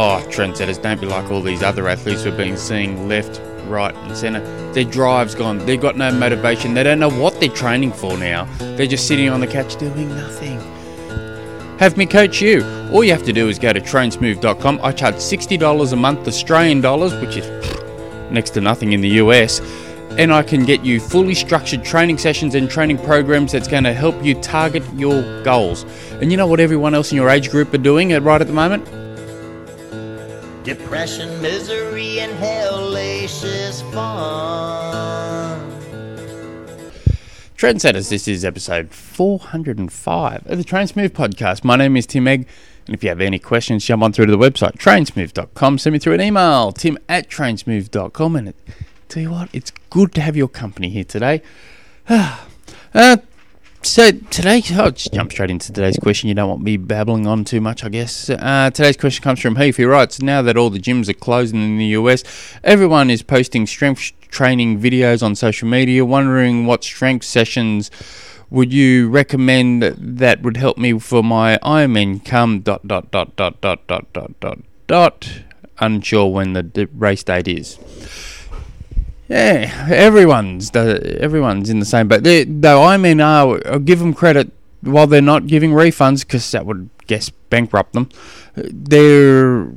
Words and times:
Oh, 0.00 0.24
trendsetters, 0.28 0.80
don't 0.80 1.00
be 1.00 1.08
like 1.08 1.28
all 1.28 1.42
these 1.42 1.60
other 1.60 1.88
athletes 1.88 2.24
we've 2.24 2.36
been 2.36 2.56
seeing 2.56 3.08
left, 3.08 3.40
right, 3.66 3.92
and 3.92 4.16
centre. 4.16 4.38
Their 4.72 4.84
drive's 4.84 5.34
gone. 5.34 5.58
They've 5.66 5.80
got 5.80 5.96
no 5.96 6.12
motivation. 6.12 6.72
They 6.72 6.84
don't 6.84 7.00
know 7.00 7.10
what 7.10 7.40
they're 7.40 7.48
training 7.48 7.90
for 7.94 8.16
now. 8.16 8.44
They're 8.58 8.86
just 8.86 9.08
sitting 9.08 9.28
on 9.28 9.40
the 9.40 9.48
couch 9.48 9.74
doing 9.74 10.08
nothing. 10.10 10.60
Have 11.80 11.96
me 11.96 12.06
coach 12.06 12.40
you. 12.40 12.62
All 12.92 13.02
you 13.02 13.10
have 13.10 13.24
to 13.24 13.32
do 13.32 13.48
is 13.48 13.58
go 13.58 13.72
to 13.72 13.80
trainsmooth.com. 13.80 14.78
I 14.84 14.92
charge 14.92 15.16
$60 15.16 15.92
a 15.92 15.96
month 15.96 16.28
Australian 16.28 16.80
dollars, 16.80 17.12
which 17.14 17.36
is 17.36 18.30
next 18.30 18.50
to 18.50 18.60
nothing 18.60 18.92
in 18.92 19.00
the 19.00 19.18
US. 19.24 19.58
And 20.12 20.32
I 20.32 20.44
can 20.44 20.64
get 20.64 20.84
you 20.84 21.00
fully 21.00 21.34
structured 21.34 21.82
training 21.82 22.18
sessions 22.18 22.54
and 22.54 22.70
training 22.70 22.98
programs 22.98 23.50
that's 23.50 23.66
going 23.66 23.82
to 23.82 23.92
help 23.92 24.24
you 24.24 24.36
target 24.36 24.84
your 24.94 25.42
goals. 25.42 25.82
And 26.22 26.30
you 26.30 26.36
know 26.36 26.46
what 26.46 26.60
everyone 26.60 26.94
else 26.94 27.10
in 27.10 27.16
your 27.16 27.30
age 27.30 27.50
group 27.50 27.74
are 27.74 27.78
doing 27.78 28.10
right 28.10 28.40
at 28.40 28.46
the 28.46 28.52
moment? 28.52 28.88
Depression, 30.68 31.40
misery, 31.40 32.20
and 32.20 32.30
hellacious 32.38 33.80
fun. 33.90 35.58
Trendsetters, 37.56 38.10
this 38.10 38.28
is 38.28 38.44
episode 38.44 38.90
405 38.90 40.46
of 40.46 40.58
the 40.58 40.64
Trainsmooth 40.64 41.12
podcast. 41.12 41.64
My 41.64 41.76
name 41.76 41.96
is 41.96 42.04
Tim 42.04 42.28
Egg, 42.28 42.46
and 42.84 42.94
if 42.94 43.02
you 43.02 43.08
have 43.08 43.22
any 43.22 43.38
questions, 43.38 43.82
jump 43.82 44.02
on 44.02 44.12
through 44.12 44.26
to 44.26 44.32
the 44.32 44.36
website, 44.36 44.76
trainsmooth.com. 44.76 45.78
Send 45.78 45.94
me 45.94 45.98
through 45.98 46.12
an 46.12 46.20
email, 46.20 46.72
tim 46.72 46.98
at 47.08 47.30
trainsmooth.com. 47.30 48.36
And 48.36 48.48
it, 48.48 48.56
tell 49.08 49.22
you 49.22 49.30
what, 49.30 49.48
it's 49.54 49.72
good 49.88 50.12
to 50.16 50.20
have 50.20 50.36
your 50.36 50.48
company 50.48 50.90
here 50.90 51.04
today. 51.04 51.40
uh, 52.10 52.36
so 53.88 54.10
today, 54.10 54.62
I'll 54.72 54.90
just 54.90 55.12
jump 55.12 55.32
straight 55.32 55.50
into 55.50 55.72
today's 55.72 55.98
question. 55.98 56.28
You 56.28 56.34
don't 56.34 56.48
want 56.48 56.62
me 56.62 56.76
babbling 56.76 57.26
on 57.26 57.44
too 57.44 57.60
much, 57.60 57.84
I 57.84 57.88
guess. 57.88 58.28
Uh, 58.28 58.70
today's 58.72 58.96
question 58.96 59.22
comes 59.22 59.40
from 59.40 59.56
Heath. 59.56 59.78
He 59.78 59.84
writes, 59.84 60.20
now 60.20 60.42
that 60.42 60.56
all 60.56 60.68
the 60.68 60.78
gyms 60.78 61.08
are 61.08 61.14
closing 61.14 61.62
in 61.62 61.78
the 61.78 61.86
US, 61.86 62.22
everyone 62.62 63.08
is 63.10 63.22
posting 63.22 63.66
strength 63.66 64.12
training 64.28 64.78
videos 64.78 65.22
on 65.22 65.34
social 65.34 65.66
media, 65.68 66.04
wondering 66.04 66.66
what 66.66 66.84
strength 66.84 67.24
sessions 67.24 67.90
would 68.50 68.72
you 68.72 69.08
recommend 69.08 69.82
that 69.82 70.42
would 70.42 70.58
help 70.58 70.76
me 70.76 70.98
for 70.98 71.22
my 71.22 71.58
Ironman 71.62 72.24
come 72.24 72.60
dot 72.60 72.86
dot 72.86 73.10
dot 73.10 73.36
dot 73.36 73.60
dot 73.60 73.86
dot 73.86 74.12
dot 74.12 74.40
dot 74.40 74.58
dot 74.86 75.30
unsure 75.80 76.26
when 76.26 76.52
the 76.52 76.88
race 76.92 77.22
date 77.22 77.48
is. 77.48 77.78
Yeah, 79.28 79.88
everyone's 79.90 80.70
the, 80.70 81.18
everyone's 81.20 81.68
in 81.68 81.80
the 81.80 81.86
same 81.86 82.08
boat. 82.08 82.22
Though 82.22 82.82
I 82.82 82.96
mean, 82.96 83.20
I'll 83.20 83.58
give 83.78 83.98
them 83.98 84.14
credit 84.14 84.50
while 84.80 85.06
they're 85.06 85.20
not 85.20 85.46
giving 85.46 85.72
refunds 85.72 86.20
because 86.20 86.50
that 86.52 86.64
would 86.64 86.88
guess 87.06 87.28
bankrupt 87.28 87.92
them. 87.92 88.08
They're 88.54 89.70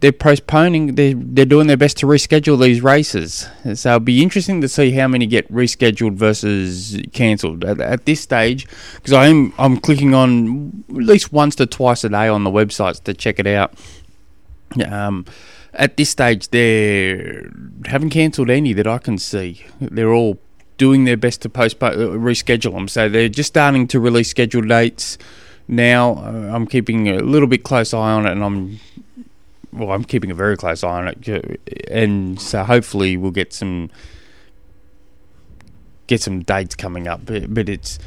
they're 0.00 0.12
postponing. 0.12 0.94
They're 0.96 1.14
they're 1.14 1.44
doing 1.44 1.66
their 1.66 1.76
best 1.76 1.98
to 1.98 2.06
reschedule 2.06 2.60
these 2.60 2.82
races. 2.82 3.46
So 3.74 3.90
it'll 3.90 4.00
be 4.00 4.22
interesting 4.22 4.60
to 4.62 4.68
see 4.68 4.90
how 4.92 5.08
many 5.08 5.26
get 5.26 5.50
rescheduled 5.52 6.14
versus 6.14 7.00
cancelled 7.12 7.64
at, 7.64 7.80
at 7.80 8.06
this 8.06 8.20
stage. 8.20 8.66
Because 8.96 9.12
I'm 9.12 9.52
I'm 9.58 9.78
clicking 9.78 10.14
on 10.14 10.84
at 10.90 10.96
least 10.96 11.32
once 11.32 11.54
to 11.56 11.66
twice 11.66 12.04
a 12.04 12.08
day 12.08 12.28
on 12.28 12.44
the 12.44 12.50
websites 12.50 13.02
to 13.04 13.14
check 13.14 13.38
it 13.38 13.46
out. 13.46 13.74
Um, 14.90 15.26
at 15.72 15.96
this 15.96 16.10
stage, 16.10 16.48
they 16.48 17.46
haven't 17.86 18.10
cancelled 18.10 18.50
any 18.50 18.72
that 18.72 18.86
I 18.86 18.98
can 18.98 19.18
see. 19.18 19.64
They're 19.80 20.12
all 20.12 20.38
doing 20.78 21.04
their 21.04 21.16
best 21.16 21.42
to 21.42 21.48
postpone, 21.48 21.92
uh, 21.92 22.06
reschedule 22.18 22.72
them. 22.72 22.88
So 22.88 23.08
they're 23.08 23.28
just 23.28 23.48
starting 23.48 23.86
to 23.88 24.00
release 24.00 24.30
scheduled 24.30 24.68
dates 24.68 25.18
now. 25.68 26.14
Uh, 26.14 26.50
I'm 26.54 26.66
keeping 26.66 27.08
a 27.08 27.20
little 27.20 27.48
bit 27.48 27.62
close 27.62 27.94
eye 27.94 28.12
on 28.12 28.26
it, 28.26 28.32
and 28.32 28.42
I'm 28.42 28.80
well, 29.72 29.92
I'm 29.92 30.04
keeping 30.04 30.30
a 30.30 30.34
very 30.34 30.56
close 30.56 30.82
eye 30.82 30.88
on 30.88 31.08
it, 31.08 31.88
and 31.88 32.40
so 32.40 32.64
hopefully 32.64 33.16
we'll 33.16 33.30
get 33.30 33.52
some 33.52 33.90
get 36.08 36.20
some 36.20 36.42
dates 36.42 36.74
coming 36.74 37.06
up. 37.06 37.24
But, 37.24 37.54
but 37.54 37.68
it's 37.68 37.98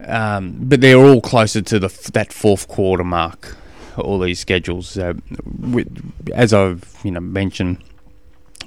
um, 0.00 0.56
but 0.60 0.80
they're 0.80 0.96
all 0.96 1.20
closer 1.20 1.60
to 1.60 1.78
the 1.78 2.10
that 2.14 2.32
fourth 2.32 2.68
quarter 2.68 3.04
mark 3.04 3.56
all 3.98 4.18
these 4.18 4.40
schedules. 4.40 4.96
Uh, 4.98 5.14
with, 5.58 5.88
as 6.32 6.52
I've 6.52 6.96
you 7.04 7.10
know 7.10 7.20
mentioned 7.20 7.82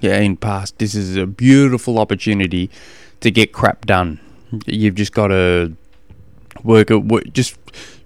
yeah, 0.02 0.20
in 0.20 0.38
past, 0.38 0.78
this 0.78 0.96
is 0.96 1.16
a 1.16 1.26
beautiful 1.26 2.00
opportunity 2.00 2.70
to 3.22 3.32
get 3.32 3.54
crap 3.54 3.86
done. 3.86 4.20
You've 4.66 4.96
just 4.96 5.12
got 5.12 5.28
to 5.28 5.74
work 6.64 6.92
it, 6.92 7.34
just 7.34 7.58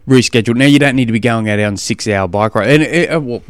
reschedule. 0.08 0.56
Now 0.56 0.66
you 0.66 0.80
don't 0.80 0.96
need 0.96 1.06
to 1.06 1.12
be 1.12 1.20
going 1.20 1.50
out 1.50 1.60
on 1.60 1.78
six 1.78 2.08
hour 2.08 2.28
bike 2.28 2.56
ride. 2.56 2.70
And 2.70 2.84
it, 2.84 3.12
uh, 3.12 3.20
well, 3.20 3.44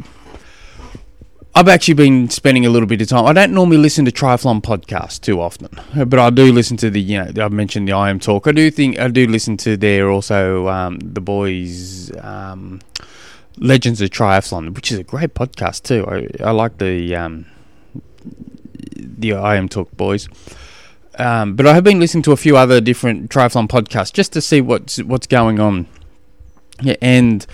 I've 1.54 1.68
actually 1.68 1.94
been 1.94 2.30
spending 2.30 2.64
a 2.64 2.70
little 2.70 2.88
bit 2.88 3.02
of 3.02 3.08
time. 3.08 3.26
I 3.26 3.32
don't 3.34 3.52
normally 3.52 3.76
listen 3.76 4.04
to 4.06 4.10
triathlon 4.10 4.62
podcasts 4.62 5.20
too 5.20 5.40
often, 5.40 5.68
but 5.94 6.18
I 6.18 6.30
do 6.30 6.50
listen 6.50 6.76
to 6.78 6.90
the. 6.90 7.00
You 7.00 7.24
know, 7.24 7.44
I've 7.44 7.52
mentioned 7.52 7.88
the 7.88 7.92
IMTalk. 7.92 8.46
I 8.46 8.52
do 8.52 8.70
think 8.70 8.98
I 8.98 9.08
do 9.08 9.26
listen 9.26 9.56
to 9.58 9.76
their 9.76 10.10
also 10.10 10.68
um, 10.68 10.98
the 10.98 11.20
boys. 11.20 12.10
Um, 12.18 12.80
Legends 13.58 14.00
of 14.00 14.10
Triathlon, 14.10 14.74
which 14.74 14.90
is 14.90 14.98
a 14.98 15.04
great 15.04 15.34
podcast 15.34 15.82
too. 15.82 16.06
I, 16.06 16.48
I 16.48 16.50
like 16.50 16.78
the 16.78 17.14
um, 17.14 17.46
the 18.96 19.30
IMTalk 19.30 19.90
boys. 19.96 20.28
Um, 21.18 21.56
but 21.56 21.66
I 21.66 21.74
have 21.74 21.84
been 21.84 22.00
listening 22.00 22.22
to 22.22 22.32
a 22.32 22.36
few 22.36 22.56
other 22.56 22.80
different 22.80 23.30
triathlon 23.30 23.68
podcasts 23.68 24.12
just 24.12 24.32
to 24.32 24.40
see 24.40 24.60
what's 24.60 25.02
what's 25.02 25.26
going 25.26 25.60
on. 25.60 25.86
Yeah, 26.80 26.96
and 27.02 27.46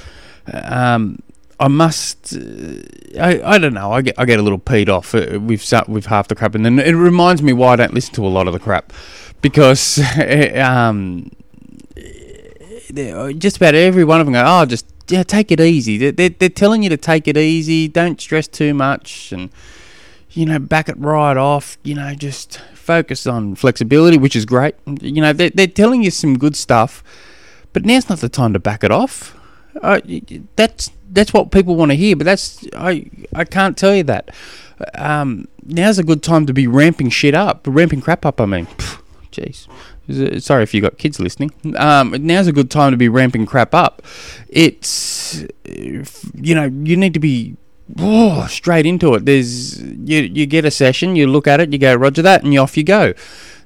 um, 0.52 1.18
I 1.58 1.68
must. 1.68 2.36
Uh, 2.36 2.82
I, 3.20 3.40
I 3.42 3.58
don't 3.58 3.74
know. 3.74 3.92
I 3.92 4.02
get 4.02 4.14
I 4.18 4.24
get 4.24 4.38
a 4.38 4.42
little 4.42 4.60
peed 4.60 4.88
off 4.88 5.14
uh, 5.14 5.40
with 5.40 5.72
with 5.88 6.06
half 6.06 6.28
the 6.28 6.34
crap, 6.34 6.54
and 6.54 6.64
then 6.64 6.78
it 6.78 6.92
reminds 6.92 7.42
me 7.42 7.52
why 7.52 7.72
I 7.72 7.76
don't 7.76 7.94
listen 7.94 8.14
to 8.14 8.26
a 8.26 8.28
lot 8.28 8.46
of 8.46 8.52
the 8.52 8.60
crap 8.60 8.92
because 9.40 9.98
um, 10.56 11.30
just 13.38 13.56
about 13.56 13.74
every 13.74 14.04
one 14.04 14.20
of 14.20 14.26
them 14.26 14.34
go, 14.34 14.44
oh, 14.46 14.64
just 14.66 14.86
yeah, 15.08 15.22
take 15.22 15.50
it 15.50 15.60
easy. 15.60 15.98
They're, 15.98 16.12
they're, 16.12 16.28
they're 16.28 16.48
telling 16.48 16.82
you 16.82 16.88
to 16.90 16.96
take 16.96 17.28
it 17.28 17.36
easy. 17.36 17.88
Don't 17.88 18.20
stress 18.20 18.48
too 18.48 18.74
much, 18.74 19.32
and 19.32 19.50
you 20.30 20.46
know, 20.46 20.58
back 20.58 20.88
it 20.88 20.96
right 20.98 21.36
off. 21.36 21.78
You 21.82 21.94
know, 21.94 22.14
just 22.14 22.60
focus 22.74 23.26
on 23.26 23.54
flexibility, 23.54 24.18
which 24.18 24.36
is 24.36 24.44
great. 24.44 24.74
You 25.00 25.20
know, 25.20 25.32
they're, 25.32 25.50
they're 25.50 25.66
telling 25.66 26.02
you 26.02 26.10
some 26.10 26.38
good 26.38 26.56
stuff, 26.56 27.02
but 27.72 27.84
now's 27.84 28.08
not 28.08 28.18
the 28.20 28.28
time 28.28 28.52
to 28.52 28.58
back 28.58 28.84
it 28.84 28.90
off. 28.90 29.36
Uh, 29.82 30.00
that's 30.56 30.90
that's 31.10 31.32
what 31.32 31.50
people 31.50 31.76
want 31.76 31.90
to 31.90 31.96
hear, 31.96 32.16
but 32.16 32.24
that's 32.24 32.66
I 32.74 33.10
I 33.34 33.44
can't 33.44 33.76
tell 33.76 33.94
you 33.94 34.04
that. 34.04 34.30
Um, 34.94 35.48
now's 35.64 35.98
a 35.98 36.04
good 36.04 36.22
time 36.22 36.46
to 36.46 36.52
be 36.52 36.66
ramping 36.66 37.10
shit 37.10 37.34
up, 37.34 37.66
ramping 37.66 38.00
crap 38.00 38.24
up. 38.24 38.40
I 38.40 38.46
mean, 38.46 38.66
jeez. 39.32 39.68
Sorry 40.38 40.62
if 40.62 40.72
you 40.72 40.80
got 40.80 40.96
kids 40.96 41.20
listening. 41.20 41.52
Um, 41.76 42.14
now's 42.20 42.46
a 42.46 42.52
good 42.52 42.70
time 42.70 42.92
to 42.92 42.96
be 42.96 43.08
ramping 43.08 43.44
crap 43.44 43.74
up. 43.74 44.02
It's 44.48 45.44
you 45.66 46.54
know 46.54 46.64
you 46.64 46.96
need 46.96 47.14
to 47.14 47.20
be 47.20 47.56
oh, 47.98 48.46
straight 48.46 48.86
into 48.86 49.14
it. 49.14 49.26
There's 49.26 49.82
you 49.82 50.22
you 50.22 50.46
get 50.46 50.64
a 50.64 50.70
session, 50.70 51.16
you 51.16 51.26
look 51.26 51.46
at 51.46 51.60
it, 51.60 51.72
you 51.72 51.78
go 51.78 51.94
Roger 51.94 52.22
that, 52.22 52.42
and 52.42 52.54
you 52.54 52.60
off 52.60 52.76
you 52.76 52.84
go. 52.84 53.12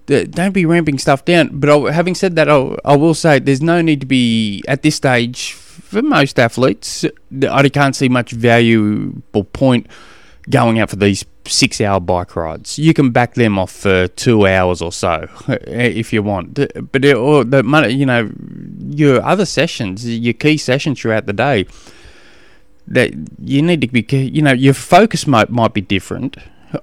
Don't 0.06 0.52
be 0.52 0.66
ramping 0.66 0.98
stuff 0.98 1.24
down. 1.24 1.50
But 1.52 1.92
having 1.92 2.16
said 2.16 2.34
that, 2.34 2.48
I 2.48 2.96
will 2.96 3.14
say 3.14 3.38
there's 3.38 3.62
no 3.62 3.80
need 3.80 4.00
to 4.00 4.06
be 4.06 4.64
at 4.66 4.82
this 4.82 4.96
stage 4.96 5.52
for 5.52 6.02
most 6.02 6.40
athletes. 6.40 7.04
I 7.48 7.68
can't 7.68 7.94
see 7.94 8.08
much 8.08 8.32
valuable 8.32 9.44
point 9.44 9.86
going 10.50 10.80
out 10.80 10.90
for 10.90 10.96
these 10.96 11.24
six 11.46 11.80
hour 11.80 12.00
bike 12.00 12.36
rides. 12.36 12.78
You 12.78 12.94
can 12.94 13.10
back 13.10 13.34
them 13.34 13.58
off 13.58 13.70
for 13.70 14.08
two 14.08 14.46
hours 14.46 14.82
or 14.82 14.92
so 14.92 15.28
if 15.48 16.12
you 16.12 16.22
want. 16.22 16.54
But 16.92 17.04
it, 17.04 17.16
or 17.16 17.44
the 17.44 17.62
money, 17.62 17.92
you 17.92 18.06
know, 18.06 18.30
your 18.88 19.22
other 19.22 19.44
sessions, 19.44 20.06
your 20.08 20.34
key 20.34 20.56
sessions 20.56 21.00
throughout 21.00 21.26
the 21.26 21.32
day, 21.32 21.66
that 22.86 23.12
you 23.40 23.62
need 23.62 23.80
to 23.80 23.88
be, 23.88 24.04
you 24.16 24.42
know, 24.42 24.52
your 24.52 24.74
focus 24.74 25.26
might 25.26 25.50
might 25.50 25.72
be 25.72 25.80
different 25.80 26.36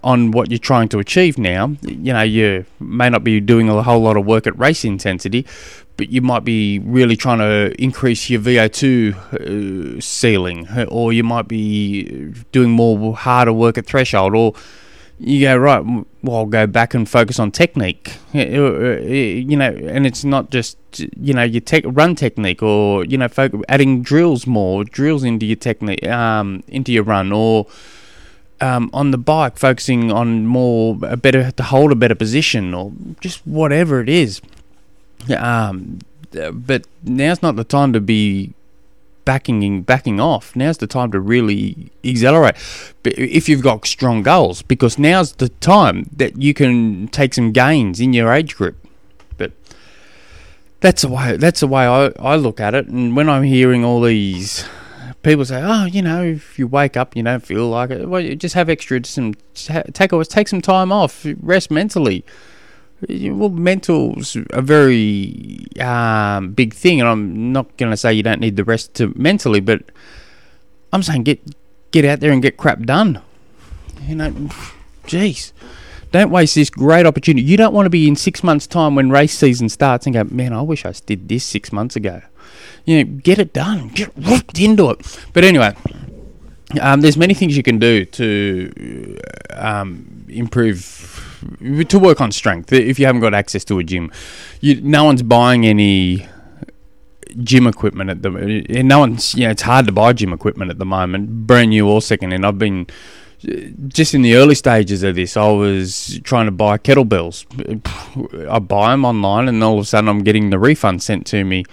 on 0.03 0.31
what 0.31 0.49
you're 0.49 0.59
trying 0.59 0.87
to 0.89 0.99
achieve 0.99 1.37
now. 1.37 1.75
You 1.81 2.13
know, 2.13 2.21
you 2.21 2.65
may 2.79 3.09
not 3.09 3.23
be 3.23 3.39
doing 3.39 3.69
a 3.69 3.81
whole 3.83 4.01
lot 4.01 4.17
of 4.17 4.25
work 4.25 4.47
at 4.47 4.57
race 4.57 4.85
intensity, 4.85 5.45
but 5.99 6.09
you 6.09 6.21
might 6.21 6.45
be 6.45 6.79
really 6.79 7.17
trying 7.17 7.39
to 7.39 7.75
increase 7.77 8.29
your 8.29 8.39
VO2 8.39 9.97
uh, 9.97 9.99
ceiling, 9.99 10.65
or 10.87 11.11
you 11.11 11.25
might 11.25 11.49
be 11.49 12.33
doing 12.53 12.71
more 12.71 13.17
harder 13.17 13.51
work 13.51 13.77
at 13.77 13.85
threshold, 13.85 14.33
or 14.33 14.53
you 15.19 15.41
go 15.41 15.57
right. 15.57 15.83
Well, 16.23 16.37
I'll 16.37 16.45
go 16.45 16.65
back 16.67 16.93
and 16.93 17.07
focus 17.07 17.37
on 17.37 17.51
technique. 17.51 18.13
Uh, 18.33 18.39
uh, 18.39 18.99
you 19.01 19.57
know, 19.57 19.71
and 19.71 20.07
it's 20.07 20.23
not 20.23 20.51
just 20.51 20.77
you 21.17 21.33
know 21.33 21.43
your 21.43 21.59
tech 21.59 21.83
run 21.85 22.15
technique, 22.15 22.63
or 22.63 23.03
you 23.03 23.17
know, 23.17 23.27
focus, 23.27 23.59
adding 23.67 24.01
drills 24.01 24.47
more 24.47 24.85
drills 24.85 25.25
into 25.25 25.45
your 25.45 25.57
technique, 25.57 26.07
um, 26.07 26.63
into 26.69 26.93
your 26.93 27.03
run, 27.03 27.33
or 27.33 27.67
um, 28.61 28.89
on 28.93 29.11
the 29.11 29.17
bike, 29.17 29.57
focusing 29.57 30.13
on 30.13 30.45
more 30.45 30.97
a 31.03 31.17
better 31.17 31.51
to 31.51 31.63
hold 31.63 31.91
a 31.91 31.95
better 31.95 32.15
position, 32.15 32.73
or 32.73 32.93
just 33.19 33.45
whatever 33.45 33.99
it 33.99 34.07
is. 34.07 34.39
Um, 35.37 35.99
but 36.31 36.85
now's 37.03 37.41
not 37.41 37.55
the 37.55 37.63
time 37.63 37.93
to 37.93 37.99
be 37.99 38.53
backing 39.25 39.83
backing 39.83 40.19
off. 40.19 40.55
Now's 40.55 40.79
the 40.79 40.87
time 40.87 41.11
to 41.11 41.19
really 41.19 41.91
accelerate. 42.03 42.55
If 43.03 43.47
you've 43.47 43.61
got 43.61 43.85
strong 43.85 44.23
goals, 44.23 44.61
because 44.63 44.97
now's 44.97 45.33
the 45.33 45.49
time 45.49 46.09
that 46.15 46.41
you 46.41 46.53
can 46.53 47.07
take 47.09 47.33
some 47.33 47.51
gains 47.51 47.99
in 47.99 48.13
your 48.13 48.31
age 48.33 48.55
group. 48.55 48.75
But 49.37 49.51
that's 50.79 51.03
the 51.03 51.09
way 51.09 51.37
that's 51.37 51.59
the 51.59 51.67
way 51.67 51.85
I, 51.85 52.11
I 52.19 52.35
look 52.37 52.59
at 52.59 52.73
it. 52.73 52.87
And 52.87 53.15
when 53.15 53.29
I'm 53.29 53.43
hearing 53.43 53.85
all 53.85 54.01
these 54.01 54.65
people 55.21 55.45
say, 55.45 55.61
"Oh, 55.63 55.85
you 55.85 56.01
know, 56.01 56.23
if 56.23 56.57
you 56.57 56.67
wake 56.67 56.97
up, 56.97 57.15
you 57.15 57.23
don't 57.23 57.45
feel 57.45 57.69
like 57.69 57.91
it, 57.91 58.09
well, 58.09 58.23
just 58.35 58.55
have 58.55 58.69
extra 58.69 59.03
some 59.05 59.35
take 59.53 60.11
take 60.29 60.47
some 60.47 60.61
time 60.61 60.91
off, 60.91 61.25
rest 61.41 61.69
mentally." 61.69 62.25
Well, 63.07 63.49
mental's 63.49 64.35
a 64.49 64.61
very 64.61 65.65
um, 65.79 66.51
big 66.51 66.73
thing, 66.73 66.99
and 66.99 67.07
I'm 67.07 67.53
not 67.53 67.77
going 67.77 67.91
to 67.91 67.97
say 67.97 68.13
you 68.13 68.23
don't 68.23 68.41
need 68.41 68.57
the 68.57 68.65
rest 68.65 68.93
to 68.95 69.13
mentally, 69.15 69.61
but 69.61 69.83
I'm 70.91 71.01
saying 71.03 71.23
get 71.23 71.39
get 71.91 72.03
out 72.03 72.19
there 72.19 72.31
and 72.31 72.41
get 72.41 72.57
crap 72.57 72.81
done. 72.81 73.21
You 74.05 74.15
know, 74.15 74.31
jeez, 75.05 75.53
don't 76.11 76.29
waste 76.29 76.55
this 76.55 76.69
great 76.69 77.05
opportunity. 77.05 77.45
You 77.45 77.55
don't 77.55 77.73
want 77.73 77.85
to 77.85 77.89
be 77.89 78.07
in 78.07 78.17
six 78.17 78.43
months' 78.43 78.67
time 78.67 78.95
when 78.95 79.09
race 79.11 79.37
season 79.37 79.69
starts 79.69 80.05
and 80.05 80.13
go, 80.13 80.25
man, 80.25 80.51
I 80.51 80.61
wish 80.61 80.85
I 80.85 80.91
did 81.05 81.29
this 81.29 81.45
six 81.45 81.71
months 81.71 81.95
ago. 81.95 82.21
You 82.85 83.03
know, 83.03 83.11
get 83.21 83.39
it 83.39 83.53
done, 83.53 83.89
get 83.89 84.17
whooped 84.17 84.59
into 84.59 84.89
it. 84.89 85.19
But 85.31 85.45
anyway, 85.45 85.73
um, 86.81 86.99
there's 87.01 87.17
many 87.17 87.33
things 87.33 87.55
you 87.55 87.63
can 87.63 87.79
do 87.79 88.05
to 88.05 89.19
um, 89.51 90.25
improve 90.27 91.28
to 91.85 91.99
work 91.99 92.21
on 92.21 92.31
strength. 92.31 92.71
If 92.71 92.99
you 92.99 93.05
haven't 93.05 93.21
got 93.21 93.33
access 93.33 93.63
to 93.65 93.79
a 93.79 93.83
gym, 93.83 94.11
you, 94.61 94.81
no 94.81 95.03
one's 95.03 95.23
buying 95.23 95.65
any 95.65 96.27
gym 97.43 97.67
equipment 97.67 98.09
at 98.09 98.23
the 98.23 98.29
and 98.69 98.87
no 98.87 98.99
one's 98.99 99.35
you 99.35 99.45
know 99.45 99.51
it's 99.51 99.61
hard 99.61 99.85
to 99.85 99.91
buy 99.91 100.11
gym 100.13 100.33
equipment 100.33 100.71
at 100.71 100.79
the 100.79 100.85
moment, 100.85 101.47
brand 101.47 101.69
new 101.69 101.87
or 101.87 102.01
second 102.01 102.31
hand. 102.31 102.45
I've 102.45 102.59
been 102.59 102.87
just 103.87 104.13
in 104.13 104.21
the 104.21 104.35
early 104.35 104.55
stages 104.55 105.03
of 105.03 105.15
this, 105.15 105.37
I 105.37 105.49
was 105.49 106.19
trying 106.23 106.47
to 106.47 106.51
buy 106.51 106.77
kettlebells. 106.77 107.45
I 108.49 108.59
buy 108.59 108.91
them 108.91 109.05
online, 109.05 109.47
and 109.47 109.63
all 109.63 109.75
of 109.75 109.83
a 109.83 109.85
sudden, 109.85 110.09
I'm 110.09 110.23
getting 110.23 110.49
the 110.49 110.59
refund 110.59 111.01
sent 111.01 111.25
to 111.27 111.43
me. 111.45 111.63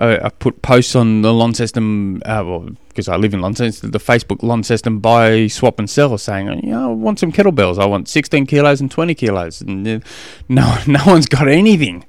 Uh, 0.00 0.18
I 0.22 0.30
put 0.30 0.62
posts 0.62 0.96
on 0.96 1.20
the 1.20 1.30
Launceston, 1.30 2.22
uh, 2.24 2.42
well, 2.42 2.70
because 2.88 3.06
I 3.06 3.16
live 3.16 3.34
in 3.34 3.42
Launceston, 3.42 3.90
the 3.90 3.98
Facebook 3.98 4.42
Launceston 4.42 4.98
buy, 4.98 5.46
swap, 5.48 5.78
and 5.78 5.90
sell, 5.90 6.16
saying, 6.16 6.46
you 6.64 6.70
know, 6.70 6.90
I 6.90 6.94
want 6.94 7.18
some 7.18 7.30
kettlebells. 7.30 7.78
I 7.78 7.84
want 7.84 8.08
16 8.08 8.46
kilos 8.46 8.80
and 8.80 8.90
20 8.90 9.14
kilos, 9.14 9.60
and 9.60 9.86
uh, 9.86 10.00
no, 10.48 10.78
no 10.86 11.00
one's 11.06 11.26
got 11.26 11.48
anything. 11.48 12.06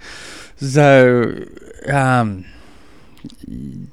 So, 0.55 1.45
um, 1.91 2.45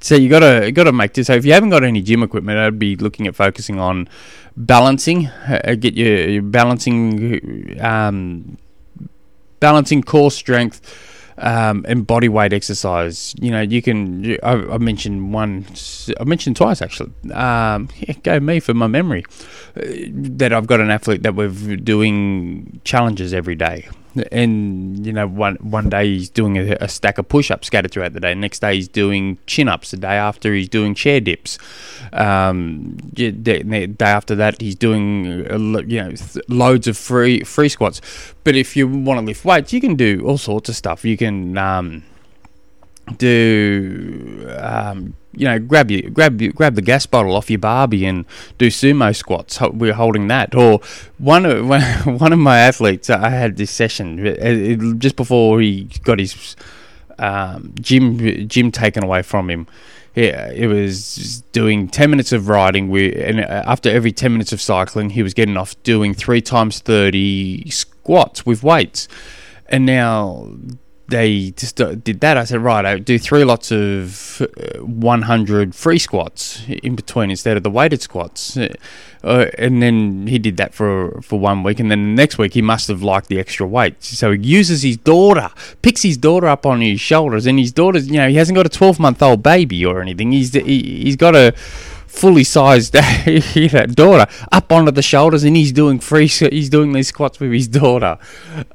so 0.01 0.15
you 0.15 0.29
gotta 0.29 0.71
gotta 0.71 0.93
make 0.93 1.15
this. 1.15 1.27
So 1.27 1.35
if 1.35 1.45
you 1.45 1.53
haven't 1.53 1.71
got 1.71 1.83
any 1.83 2.01
gym 2.01 2.23
equipment, 2.23 2.59
I'd 2.59 2.79
be 2.79 2.95
looking 2.95 3.27
at 3.27 3.35
focusing 3.35 3.81
on 3.81 4.09
balancing. 4.57 5.27
Uh, 5.27 5.75
get 5.75 5.95
your, 5.95 6.29
your 6.29 6.43
balancing, 6.43 7.81
um, 7.81 8.59
balancing 9.59 10.03
core 10.03 10.31
strength 10.31 10.81
um, 11.39 11.85
and 11.89 12.07
body 12.07 12.29
weight 12.29 12.53
exercise. 12.53 13.35
You 13.41 13.51
know, 13.51 13.61
you 13.61 13.83
can. 13.83 14.37
I, 14.43 14.53
I 14.53 14.79
mentioned 14.79 15.33
one. 15.33 15.67
I 16.21 16.25
mentioned 16.25 16.57
twice 16.57 16.83
actually. 16.83 17.13
Um, 17.33 17.89
yeah, 17.99 18.15
go 18.23 18.41
me 18.41 18.61
for 18.61 18.75
my 18.75 18.87
memory. 18.87 19.25
Uh, 19.77 19.83
that 20.11 20.53
I've 20.53 20.67
got 20.67 20.81
an 20.81 20.91
athlete 20.91 21.23
that 21.23 21.35
we're 21.35 21.77
doing 21.77 22.81
challenges 22.85 23.33
every 23.33 23.55
day 23.55 23.89
and 24.33 25.05
you 25.07 25.13
know 25.13 25.27
one 25.27 25.57
one 25.57 25.89
day 25.89 26.07
he's 26.07 26.31
doing 26.31 26.57
a, 26.57 26.77
a 26.81 26.89
stack 26.89 27.19
of 27.19 27.29
push-ups 27.29 27.67
scattered 27.67 27.91
throughout 27.91 28.13
the 28.13 28.21
day. 28.21 28.35
Next 28.35 28.61
day 28.61 28.77
he's 28.77 28.89
doing 28.89 29.39
chin-ups. 29.47 29.91
The 29.91 29.97
day 29.97 30.17
after 30.17 30.55
he's 30.55 30.69
doing 30.69 30.95
chair 30.95 31.21
dips. 31.21 31.59
Um, 32.13 32.97
the, 33.13 33.31
the 33.31 33.87
day 33.87 34.07
after 34.07 34.35
that 34.37 34.61
he's 34.61 34.75
doing 34.75 35.25
you 35.89 36.03
know 36.03 36.15
loads 36.49 36.87
of 36.87 36.97
free 36.97 37.41
free 37.45 37.69
squats. 37.69 38.01
But 38.45 38.57
if 38.57 38.77
you 38.77 38.89
want 38.89 39.21
to 39.21 39.27
lift 39.27 39.45
weights 39.45 39.73
you 39.73 39.81
can 39.81 39.95
do 39.95 40.25
all 40.27 40.39
sorts 40.39 40.69
of 40.69 40.77
stuff. 40.77 41.05
You 41.05 41.17
can 41.17 41.59
um, 41.59 42.05
do 43.17 44.55
um, 44.59 45.15
you 45.33 45.45
know 45.45 45.59
grab 45.59 45.91
you 45.91 46.11
grab 46.11 46.41
you, 46.41 46.53
grab 46.53 46.75
the 46.75 46.83
gas 46.83 47.07
bottle 47.07 47.35
off 47.35 47.51
your 47.51 47.59
barbie 47.59 48.05
and 48.05 48.25
do 48.59 48.69
sumo 48.69 49.15
squats. 49.15 49.61
We're 49.61 49.95
holding 49.95 50.29
that. 50.29 50.55
Or 50.55 50.81
one 51.19 51.47
of 51.47 51.67
one 52.21 52.33
of 52.33 52.39
my 52.39 52.59
athletes, 52.59 53.11
I 53.11 53.31
had 53.31 53.57
this 53.57 53.71
session 53.71 54.27
uh, 54.27 54.95
just 54.99 55.17
before 55.17 55.61
he 55.61 55.85
got 56.03 56.19
his 56.19 56.57
um, 57.19 57.73
gym 57.81 58.49
gym 58.49 58.71
taken 58.73 59.05
away 59.05 59.23
from 59.23 59.51
him. 59.51 59.67
Yeah, 60.15 60.51
it 60.51 60.67
was 60.67 61.43
doing 61.53 61.87
10 61.87 62.11
minutes 62.11 62.33
of 62.33 62.49
riding. 62.49 62.89
We, 62.89 63.15
and 63.15 63.39
uh, 63.39 63.63
after 63.67 63.89
every 63.89 64.11
10 64.11 64.33
minutes 64.33 64.53
of 64.53 64.61
cycling, 64.61 65.11
he 65.11 65.23
was 65.23 65.33
getting 65.33 65.57
off 65.57 65.81
doing 65.85 66.13
three 66.13 66.41
times 66.41 66.81
30 66.81 67.71
squats 67.71 68.45
with 68.45 68.65
weights. 68.65 69.07
And 69.69 69.87
now 69.87 70.51
they 71.09 71.53
just 71.53 71.77
did 71.77 72.21
that. 72.21 72.37
I 72.37 72.45
said, 72.45 72.61
right, 72.61 72.85
I 72.85 72.99
do 72.99 73.19
three 73.19 73.43
lots 73.43 73.73
of 73.73 74.43
uh, 74.43 74.85
100 74.85 75.75
free 75.75 75.99
squats 75.99 76.63
in 76.69 76.97
between 76.97 77.31
instead 77.31 77.57
of 77.57 77.63
the 77.63 77.71
weighted 77.71 78.03
squats. 78.03 78.57
Uh, 78.57 78.75
uh, 79.25 79.47
and 79.57 79.83
then 79.83 80.27
he 80.27 80.39
did 80.39 80.59
that 80.59 80.75
for 80.75 81.21
for 81.23 81.41
one 81.41 81.63
week, 81.63 81.81
and 81.81 81.91
then 81.91 82.15
the 82.15 82.23
next 82.23 82.39
week 82.39 82.55
he 82.55 82.63
must 82.63 82.87
have 82.89 83.03
liked 83.03 83.29
the 83.29 83.41
extra 83.41 83.67
weight. 83.67 84.03
So 84.05 84.33
he 84.33 84.39
uses 84.39 84.83
his 84.83 84.97
daughter, 84.97 85.51
picks 85.83 86.03
his 86.03 86.17
daughter 86.17 86.47
up 86.47 86.65
on 86.65 86.81
his 86.81 87.01
shoulders, 87.01 87.47
and 87.47 87.59
his 87.59 87.73
daughter's, 87.73 88.09
you 88.09 88.19
know, 88.19 88.29
he 88.29 88.37
hasn't 88.37 88.55
got 88.55 88.67
a 88.67 88.69
12 88.69 89.01
month 89.01 89.23
old 89.23 89.43
baby 89.43 89.85
or 89.85 90.01
anything. 90.01 90.31
He's 90.31 90.53
he, 90.53 91.03
he's 91.03 91.17
got 91.17 91.35
a 91.35 91.55
fully 92.19 92.45
sized 92.45 92.93
daughter 93.95 94.27
up 94.51 94.73
onto 94.73 94.91
the 94.91 95.03
shoulders 95.03 95.45
and 95.45 95.57
he's 95.57 95.73
doing 95.73 96.01
free 96.01 96.27
he's 96.27 96.69
doing 96.69 96.93
these 96.93 97.09
squats 97.09 97.39
with 97.39 97.53
his 97.53 97.69
daughter. 97.69 98.19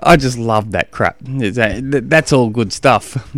I 0.01 0.15
just 0.15 0.37
love 0.37 0.71
that 0.71 0.91
crap. 0.91 1.17
That's 1.21 2.31
all 2.31 2.49
good 2.49 2.71
stuff. 2.71 3.29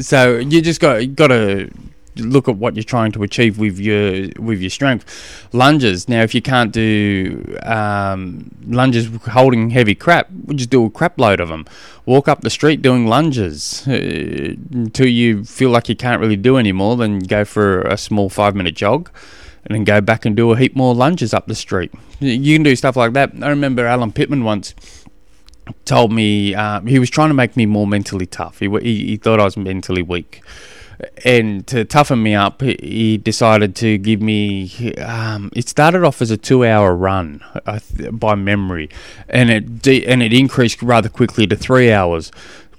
So 0.00 0.38
you 0.38 0.62
just 0.62 0.80
got 0.80 1.14
got 1.16 1.28
to 1.28 1.70
look 2.16 2.48
at 2.48 2.56
what 2.56 2.76
you're 2.76 2.82
trying 2.82 3.12
to 3.12 3.22
achieve 3.22 3.58
with 3.58 3.78
your 3.78 4.28
with 4.38 4.60
your 4.60 4.70
strength. 4.70 5.48
Lunges. 5.52 6.08
Now 6.08 6.22
if 6.22 6.34
you 6.34 6.42
can't 6.42 6.72
do 6.72 7.56
um, 7.62 8.50
lunges 8.66 9.08
holding 9.26 9.70
heavy 9.70 9.94
crap 9.94 10.28
just 10.54 10.70
do 10.70 10.84
a 10.84 10.90
crap 10.90 11.18
load 11.18 11.40
of 11.40 11.48
them 11.48 11.66
walk 12.06 12.28
up 12.28 12.42
the 12.42 12.50
street 12.50 12.82
doing 12.82 13.06
lunges. 13.06 13.86
Uh, 13.86 14.54
until 14.72 15.06
you 15.06 15.44
feel 15.44 15.70
like 15.70 15.88
you 15.88 15.96
can't 15.96 16.20
really 16.20 16.36
do 16.36 16.56
anymore 16.56 16.96
then 16.96 17.18
go 17.18 17.44
for 17.44 17.82
a 17.82 17.96
small 17.96 18.28
five 18.28 18.54
minute 18.54 18.74
jog 18.74 19.10
and 19.64 19.74
then 19.74 19.84
go 19.84 20.00
back 20.00 20.24
and 20.24 20.36
do 20.36 20.50
a 20.52 20.56
heap 20.56 20.74
more 20.74 20.94
lunges 20.94 21.34
up 21.34 21.46
the 21.46 21.54
street. 21.54 21.92
You 22.18 22.54
can 22.56 22.62
do 22.62 22.74
stuff 22.76 22.96
like 22.96 23.12
that. 23.12 23.32
I 23.42 23.48
remember 23.48 23.86
Alan 23.86 24.12
Pittman 24.12 24.44
once 24.44 24.74
told 25.84 26.12
me 26.12 26.54
uh, 26.54 26.80
he 26.82 26.98
was 26.98 27.10
trying 27.10 27.28
to 27.28 27.34
make 27.34 27.56
me 27.56 27.66
more 27.66 27.86
mentally 27.86 28.26
tough. 28.26 28.58
He, 28.58 28.68
he, 28.68 29.06
he 29.06 29.16
thought 29.16 29.40
I 29.40 29.44
was 29.44 29.56
mentally 29.56 30.02
weak. 30.02 30.42
And 31.24 31.66
to 31.68 31.84
toughen 31.86 32.22
me 32.22 32.34
up, 32.34 32.60
he 32.60 33.16
decided 33.16 33.74
to 33.76 33.96
give 33.96 34.20
me. 34.20 34.94
Um, 34.96 35.50
it 35.56 35.66
started 35.66 36.04
off 36.04 36.20
as 36.20 36.30
a 36.30 36.36
two-hour 36.36 36.94
run 36.94 37.42
uh, 37.64 37.80
by 38.12 38.34
memory, 38.34 38.90
and 39.26 39.48
it 39.48 39.80
de- 39.80 40.06
and 40.06 40.22
it 40.22 40.34
increased 40.34 40.82
rather 40.82 41.08
quickly 41.08 41.46
to 41.46 41.56
three 41.56 41.90
hours 41.90 42.30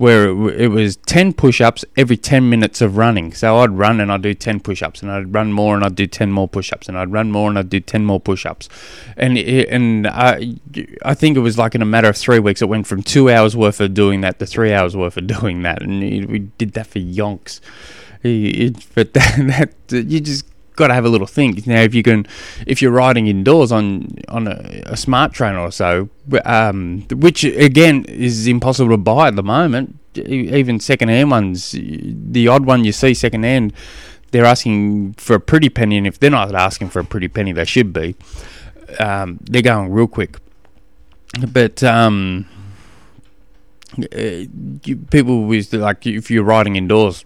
where 0.01 0.29
it, 0.29 0.61
it, 0.61 0.67
was 0.69 0.95
10 0.95 1.31
push-ups 1.33 1.85
every 1.95 2.17
10 2.17 2.49
minutes 2.49 2.81
of 2.81 2.97
running. 2.97 3.31
So 3.33 3.57
I'd 3.57 3.69
run 3.69 3.99
and 4.01 4.11
I'd 4.11 4.23
do 4.23 4.33
10 4.33 4.59
push-ups 4.61 5.03
and 5.03 5.11
I'd 5.11 5.31
run 5.31 5.53
more 5.53 5.75
and 5.75 5.85
I'd 5.85 5.93
do 5.93 6.07
10 6.07 6.31
more 6.31 6.47
push-ups 6.47 6.89
and 6.89 6.97
I'd 6.97 7.11
run 7.11 7.31
more 7.31 7.49
and 7.49 7.59
I'd 7.59 7.69
do 7.69 7.79
10 7.79 8.03
more 8.03 8.19
push-ups. 8.19 8.67
And 9.15 9.37
it, 9.37 9.69
and 9.69 10.07
I, 10.07 10.55
I 11.05 11.13
think 11.13 11.37
it 11.37 11.41
was 11.41 11.59
like 11.59 11.75
in 11.75 11.83
a 11.83 11.85
matter 11.85 12.09
of 12.09 12.17
3 12.17 12.39
weeks 12.39 12.63
it 12.63 12.65
went 12.67 12.87
from 12.87 13.03
2 13.03 13.29
hours 13.29 13.55
worth 13.55 13.79
of 13.79 13.93
doing 13.93 14.21
that 14.21 14.39
to 14.39 14.47
3 14.47 14.73
hours 14.73 14.97
worth 14.97 15.17
of 15.17 15.27
doing 15.39 15.61
that 15.61 15.83
and 15.83 16.01
we 16.01 16.39
did 16.57 16.73
that 16.73 16.87
for 16.87 16.97
yonks. 16.97 17.59
but 18.23 19.13
that, 19.13 19.71
that 19.87 20.05
you 20.07 20.19
just 20.19 20.50
got 20.81 20.87
to 20.87 20.93
have 20.93 21.05
a 21.05 21.09
little 21.09 21.27
think. 21.27 21.65
Now, 21.67 21.81
if 21.81 21.93
you 21.93 22.03
can, 22.03 22.27
if 22.67 22.81
you're 22.81 22.91
riding 22.91 23.27
indoors 23.27 23.71
on 23.71 24.07
on 24.27 24.47
a, 24.47 24.57
a 24.85 24.97
smart 24.97 25.33
trainer 25.33 25.59
or 25.59 25.71
so, 25.71 26.09
um, 26.45 27.05
which 27.11 27.43
again 27.43 28.05
is 28.05 28.47
impossible 28.47 28.91
to 28.91 28.97
buy 28.97 29.27
at 29.29 29.35
the 29.35 29.43
moment, 29.43 29.97
even 30.15 30.79
second-hand 30.79 31.31
ones, 31.31 31.71
the 31.73 32.47
odd 32.47 32.65
one 32.65 32.83
you 32.83 32.91
see 32.91 33.13
second-hand, 33.13 33.73
they're 34.31 34.45
asking 34.45 35.13
for 35.13 35.35
a 35.35 35.39
pretty 35.39 35.69
penny, 35.69 35.97
and 35.97 36.07
if 36.07 36.19
they're 36.19 36.29
not 36.29 36.53
asking 36.53 36.89
for 36.89 36.99
a 36.99 37.05
pretty 37.05 37.27
penny, 37.27 37.53
they 37.53 37.65
should 37.65 37.93
be. 37.93 38.15
Um, 38.99 39.39
they're 39.41 39.61
going 39.61 39.91
real 39.91 40.07
quick, 40.07 40.37
but. 41.47 41.83
Um, 41.83 42.47
uh, 43.97 44.45
people 45.09 45.43
with 45.43 45.73
like 45.73 46.07
if 46.07 46.31
you're 46.31 46.45
riding 46.45 46.77
indoors 46.77 47.25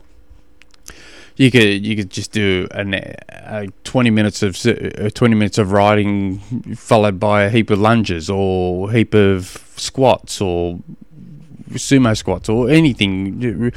you 1.38 1.52
could 1.52 1.86
you 1.86 1.96
could 1.96 2.10
just 2.10 2.32
do 2.32 2.68
uh, 2.72 3.66
20 3.84 4.10
minutes 4.10 4.42
of 4.42 4.58
uh, 4.66 5.10
20 5.10 5.36
minutes 5.36 5.58
of 5.58 5.72
riding 5.72 6.40
followed 6.76 7.20
by 7.20 7.44
a 7.44 7.50
heap 7.50 7.70
of 7.70 7.80
lunges 7.80 8.30
or 8.30 8.90
a 8.90 8.94
heap 8.94 9.14
of 9.14 9.74
squats 9.76 10.40
or 10.40 10.80
sumo 11.72 12.16
squats 12.16 12.48
or 12.48 12.70
anything 12.70 13.72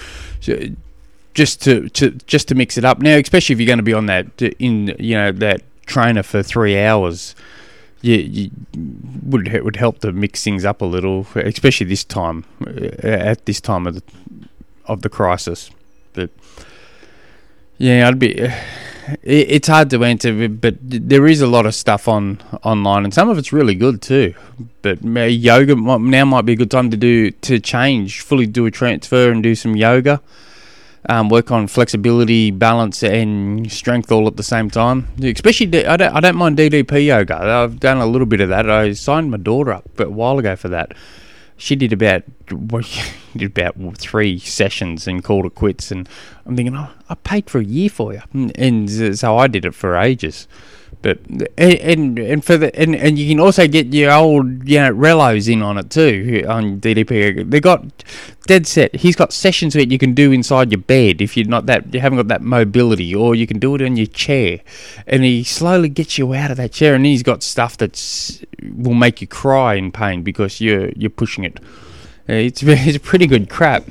just 1.38 1.62
to, 1.62 1.88
to 1.90 2.10
just 2.26 2.48
to 2.48 2.56
mix 2.56 2.76
it 2.76 2.84
up 2.84 2.98
now, 2.98 3.16
especially 3.16 3.52
if 3.52 3.60
you're 3.60 3.66
going 3.66 3.78
to 3.78 3.84
be 3.84 3.94
on 3.94 4.06
that 4.06 4.42
in 4.58 4.94
you 4.98 5.14
know 5.14 5.30
that 5.30 5.62
trainer 5.86 6.24
for 6.24 6.42
three 6.42 6.76
hours. 6.76 7.36
You, 8.00 8.16
you 8.16 8.50
would 9.22 9.46
it 9.46 9.64
would 9.64 9.76
help 9.76 10.00
to 10.00 10.10
mix 10.10 10.42
things 10.42 10.64
up 10.64 10.80
a 10.82 10.84
little, 10.84 11.28
especially 11.36 11.86
this 11.86 12.02
time 12.02 12.44
uh, 12.66 13.06
at 13.06 13.46
this 13.46 13.60
time 13.60 13.86
of 13.86 13.94
the 13.94 14.02
of 14.86 15.02
the 15.02 15.08
crisis. 15.08 15.70
But 16.12 16.30
yeah, 17.78 18.08
I'd 18.08 18.18
be. 18.18 18.38
It, 18.38 18.52
it's 19.22 19.68
hard 19.68 19.88
to 19.90 20.04
answer, 20.04 20.48
but 20.48 20.76
there 20.80 21.26
is 21.26 21.40
a 21.40 21.46
lot 21.46 21.64
of 21.64 21.74
stuff 21.74 22.08
on 22.08 22.40
online, 22.62 23.04
and 23.04 23.14
some 23.14 23.28
of 23.28 23.38
it's 23.38 23.52
really 23.52 23.74
good 23.74 24.02
too. 24.02 24.34
But 24.82 25.02
yoga 25.02 25.74
now 25.76 26.24
might 26.24 26.42
be 26.42 26.52
a 26.52 26.56
good 26.56 26.70
time 26.70 26.90
to 26.90 26.96
do 26.96 27.30
to 27.30 27.58
change 27.60 28.20
fully, 28.20 28.46
do 28.46 28.66
a 28.66 28.70
transfer, 28.70 29.30
and 29.30 29.42
do 29.42 29.54
some 29.54 29.76
yoga. 29.76 30.20
Um, 31.08 31.30
work 31.30 31.50
on 31.50 31.68
flexibility, 31.68 32.50
balance, 32.50 33.02
and 33.02 33.70
strength 33.72 34.12
all 34.12 34.26
at 34.26 34.36
the 34.36 34.42
same 34.42 34.68
time. 34.68 35.08
Especially, 35.22 35.86
I 35.86 35.96
don't, 35.96 36.14
I 36.14 36.20
don't 36.20 36.36
mind 36.36 36.58
DDP 36.58 37.06
yoga. 37.06 37.36
I've 37.36 37.80
done 37.80 37.98
a 37.98 38.06
little 38.06 38.26
bit 38.26 38.40
of 38.40 38.50
that. 38.50 38.68
I 38.68 38.92
signed 38.92 39.30
my 39.30 39.38
daughter 39.38 39.72
up 39.72 40.00
a 40.00 40.10
while 40.10 40.38
ago 40.38 40.54
for 40.56 40.68
that 40.68 40.92
she 41.58 41.76
did 41.76 41.92
about 41.92 42.22
did 43.36 43.58
about 43.58 43.76
three 43.98 44.38
sessions 44.38 45.06
and 45.06 45.22
called 45.22 45.44
it 45.44 45.54
quits. 45.54 45.90
And 45.90 46.08
I'm 46.46 46.56
thinking, 46.56 46.74
oh, 46.74 46.90
I 47.10 47.14
paid 47.16 47.50
for 47.50 47.58
a 47.58 47.64
year 47.64 47.90
for 47.90 48.14
you, 48.14 48.22
and 48.32 49.18
so 49.18 49.36
I 49.36 49.48
did 49.48 49.66
it 49.66 49.74
for 49.74 49.96
ages. 49.96 50.48
But 51.00 51.20
and 51.56 52.18
and 52.18 52.44
for 52.44 52.56
the 52.56 52.74
and, 52.76 52.96
and 52.96 53.18
you 53.18 53.28
can 53.28 53.38
also 53.38 53.68
get 53.68 53.86
your 53.94 54.10
old 54.10 54.68
you 54.68 54.80
know 54.80 54.92
relos 54.92 55.50
in 55.50 55.62
on 55.62 55.78
it 55.78 55.90
too 55.90 56.44
on 56.48 56.80
DDP. 56.80 57.48
They 57.48 57.60
got 57.60 57.84
dead 58.48 58.66
set. 58.66 58.96
He's 58.96 59.14
got 59.14 59.32
sessions 59.32 59.74
that 59.74 59.92
you 59.92 59.98
can 59.98 60.12
do 60.12 60.32
inside 60.32 60.72
your 60.72 60.80
bed 60.80 61.20
if 61.20 61.36
you're 61.36 61.46
not 61.46 61.66
that 61.66 61.94
you 61.94 62.00
haven't 62.00 62.18
got 62.18 62.28
that 62.28 62.42
mobility, 62.42 63.14
or 63.14 63.36
you 63.36 63.46
can 63.46 63.60
do 63.60 63.76
it 63.76 63.80
in 63.80 63.96
your 63.96 64.06
chair. 64.06 64.60
And 65.06 65.22
he 65.22 65.44
slowly 65.44 65.88
gets 65.88 66.18
you 66.18 66.34
out 66.34 66.50
of 66.50 66.56
that 66.56 66.72
chair, 66.72 66.96
and 66.96 67.06
he's 67.06 67.22
got 67.22 67.44
stuff 67.44 67.76
that 67.76 68.44
will 68.74 68.94
make 68.94 69.20
you 69.20 69.28
cry 69.28 69.74
in 69.74 69.92
pain 69.92 70.24
because 70.24 70.60
you're 70.60 70.88
you're 70.96 71.10
pushing 71.10 71.44
it. 71.44 71.60
Uh, 72.28 72.32
it's 72.32 72.62
it's 72.66 72.98
pretty 72.98 73.28
good 73.28 73.48
crap. 73.48 73.84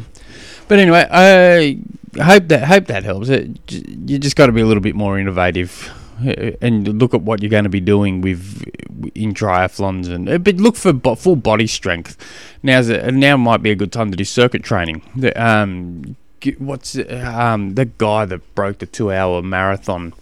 But 0.68 0.80
anyway, 0.80 1.08
I 1.10 1.80
hope 2.22 2.50
that 2.50 2.66
hope 2.66 2.88
that 2.88 3.06
helps. 3.06 3.30
It, 3.30 3.58
you 3.72 4.20
just 4.20 4.36
got 4.36 4.48
to 4.48 4.52
be 4.52 4.60
a 4.60 4.66
little 4.66 4.84
bit 4.84 4.96
more 4.96 5.18
innovative 5.18 5.90
and 6.62 7.00
look 7.00 7.14
at 7.14 7.22
what 7.22 7.42
you're 7.42 7.50
going 7.50 7.64
to 7.64 7.70
be 7.70 7.80
doing 7.80 8.22
with 8.22 8.64
in 9.14 9.34
triathlons 9.34 10.10
and 10.10 10.30
uh, 10.30 10.38
but 10.38 10.56
look 10.56 10.76
for 10.76 10.94
full 11.16 11.36
body 11.36 11.68
strength. 11.68 12.18
Now's 12.64 12.90
a, 12.90 13.12
now 13.12 13.38
might 13.38 13.62
be 13.62 13.72
a 13.72 13.76
good 13.76 13.92
time 13.92 14.12
to 14.12 14.18
do 14.18 14.24
circuit 14.24 14.64
training. 14.64 15.02
The, 15.16 15.32
um, 15.42 16.16
what's 16.58 16.98
um 16.98 17.76
the 17.76 17.86
guy 17.86 18.26
that 18.26 18.56
broke 18.56 18.80
the 18.80 18.86
two 18.86 19.12
hour 19.12 19.42
marathon? 19.42 20.14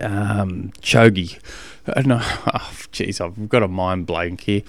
Um, 0.00 0.72
Chogi. 0.80 1.40
No, 2.04 2.18
oh, 2.22 2.72
jeez, 2.92 3.20
I've 3.20 3.48
got 3.48 3.62
a 3.62 3.68
mind 3.68 4.06
blank 4.06 4.42
here. 4.42 4.62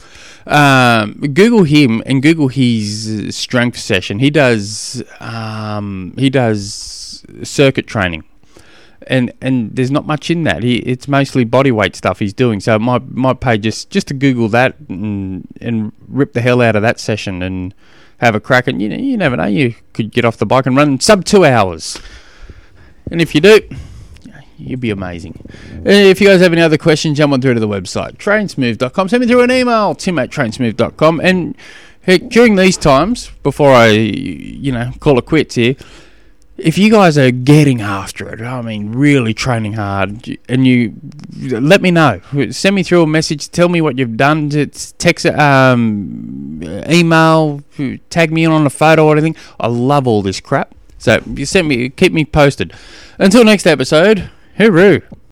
Um, 0.47 1.13
Google 1.19 1.63
him 1.63 2.01
and 2.05 2.23
Google 2.23 2.47
his 2.47 3.35
strength 3.35 3.77
session. 3.77 4.19
He 4.19 4.29
does 4.29 5.03
um, 5.19 6.13
he 6.17 6.29
does 6.29 7.23
circuit 7.43 7.85
training 7.85 8.23
and 9.07 9.33
and 9.41 9.75
there's 9.75 9.91
not 9.91 10.05
much 10.05 10.29
in 10.29 10.43
that. 10.43 10.63
He 10.63 10.77
it's 10.77 11.07
mostly 11.07 11.43
body 11.43 11.71
weight 11.71 11.95
stuff 11.95 12.19
he's 12.19 12.33
doing. 12.33 12.59
So 12.59 12.77
my 12.79 12.99
might 12.99 13.39
pay 13.39 13.57
just 13.57 13.89
just 13.89 14.07
to 14.09 14.13
Google 14.13 14.47
that 14.49 14.75
and 14.89 15.47
and 15.59 15.91
rip 16.07 16.33
the 16.33 16.41
hell 16.41 16.61
out 16.61 16.75
of 16.75 16.81
that 16.81 16.99
session 16.99 17.41
and 17.41 17.73
have 18.17 18.35
a 18.35 18.39
crack. 18.39 18.67
And 18.67 18.81
you 18.81 18.89
know 18.89 18.97
you 18.97 19.17
never 19.17 19.35
know. 19.35 19.45
You 19.45 19.75
could 19.93 20.11
get 20.11 20.25
off 20.25 20.37
the 20.37 20.45
bike 20.45 20.65
and 20.65 20.75
run 20.75 20.99
sub 20.99 21.25
two 21.25 21.45
hours. 21.45 21.99
And 23.09 23.21
if 23.21 23.35
you 23.35 23.41
do, 23.41 23.61
you'd 24.57 24.79
be 24.79 24.91
amazing. 24.91 25.45
Uh, 25.85 25.89
if 25.89 26.21
you 26.21 26.27
guys 26.27 26.39
have 26.39 26.53
any 26.53 26.61
other 26.61 26.77
questions, 26.77 27.17
jump 27.17 27.33
on 27.33 27.41
through 27.41 27.55
to 27.55 27.59
the 27.59 27.67
website 27.67 28.17
trainsmooth.com. 28.17 29.09
Send 29.09 29.21
me 29.21 29.27
through 29.27 29.41
an 29.41 29.51
email 29.51 29.95
tim 29.95 30.19
at 30.19 30.29
trainsmooth.com. 30.29 31.19
And 31.21 31.57
uh, 32.07 32.17
during 32.17 32.55
these 32.55 32.77
times, 32.77 33.31
before 33.43 33.73
I 33.73 33.87
you 33.87 34.71
know 34.71 34.91
call 34.99 35.17
it 35.17 35.25
quits 35.25 35.55
here 35.55 35.75
if 36.63 36.77
you 36.77 36.91
guys 36.91 37.17
are 37.17 37.31
getting 37.31 37.81
after 37.81 38.31
it, 38.33 38.41
I 38.41 38.61
mean, 38.61 38.91
really 38.91 39.33
training 39.33 39.73
hard, 39.73 40.37
and 40.47 40.65
you 40.65 40.95
let 41.49 41.81
me 41.81 41.91
know. 41.91 42.21
Send 42.51 42.75
me 42.75 42.83
through 42.83 43.03
a 43.03 43.07
message. 43.07 43.49
Tell 43.49 43.69
me 43.69 43.81
what 43.81 43.97
you've 43.97 44.17
done. 44.17 44.49
Text, 44.49 45.25
um, 45.25 46.61
email, 46.89 47.63
tag 48.09 48.31
me 48.31 48.43
in 48.43 48.51
on 48.51 48.65
a 48.65 48.69
photo 48.69 49.05
or 49.05 49.13
anything. 49.13 49.35
I 49.59 49.67
love 49.67 50.07
all 50.07 50.21
this 50.21 50.39
crap. 50.39 50.73
So 50.97 51.21
you 51.33 51.45
send 51.45 51.67
me, 51.67 51.89
keep 51.89 52.13
me 52.13 52.25
posted. 52.25 52.73
Until 53.17 53.43
next 53.43 53.65
episode, 53.65 54.29
hooroo. 54.59 55.01